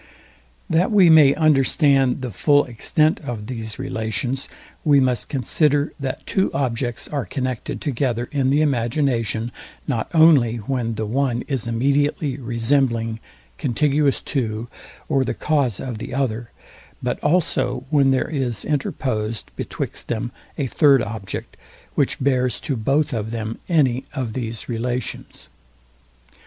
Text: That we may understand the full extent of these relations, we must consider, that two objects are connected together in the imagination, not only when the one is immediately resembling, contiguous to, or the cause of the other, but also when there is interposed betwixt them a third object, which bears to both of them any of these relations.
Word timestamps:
That 0.67 0.89
we 0.89 1.11
may 1.11 1.35
understand 1.35 2.21
the 2.23 2.31
full 2.31 2.65
extent 2.65 3.19
of 3.19 3.45
these 3.45 3.77
relations, 3.77 4.49
we 4.83 4.99
must 4.99 5.29
consider, 5.29 5.93
that 5.99 6.25
two 6.25 6.49
objects 6.55 7.07
are 7.09 7.23
connected 7.23 7.79
together 7.81 8.27
in 8.31 8.49
the 8.49 8.61
imagination, 8.61 9.51
not 9.87 10.09
only 10.11 10.55
when 10.55 10.95
the 10.95 11.05
one 11.05 11.43
is 11.47 11.67
immediately 11.67 12.35
resembling, 12.37 13.19
contiguous 13.59 14.23
to, 14.33 14.69
or 15.07 15.23
the 15.23 15.35
cause 15.35 15.79
of 15.79 15.99
the 15.99 16.15
other, 16.15 16.49
but 17.03 17.19
also 17.19 17.85
when 17.91 18.09
there 18.09 18.27
is 18.27 18.65
interposed 18.65 19.51
betwixt 19.55 20.07
them 20.07 20.31
a 20.57 20.65
third 20.65 21.03
object, 21.03 21.55
which 21.93 22.19
bears 22.19 22.59
to 22.61 22.75
both 22.75 23.13
of 23.13 23.29
them 23.29 23.59
any 23.69 24.05
of 24.15 24.33
these 24.33 24.67
relations. 24.67 25.47